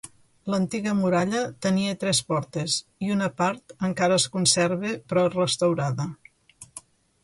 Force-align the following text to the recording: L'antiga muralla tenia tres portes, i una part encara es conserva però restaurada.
L'antiga 0.51 0.93
muralla 1.01 1.41
tenia 1.65 1.99
tres 2.05 2.23
portes, 2.31 2.79
i 3.09 3.13
una 3.19 3.29
part 3.43 3.77
encara 3.91 4.21
es 4.23 4.29
conserva 4.39 4.99
però 5.13 5.31
restaurada. 5.41 6.13